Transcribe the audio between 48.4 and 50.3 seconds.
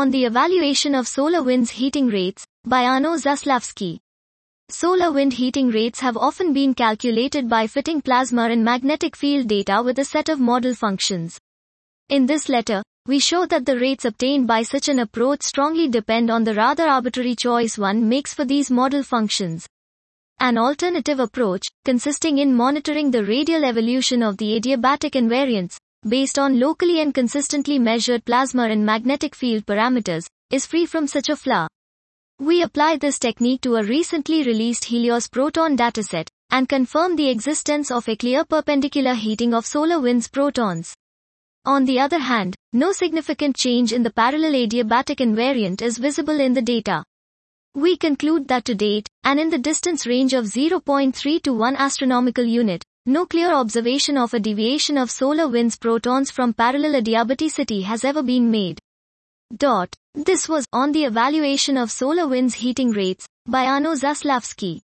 that to date, and in the distance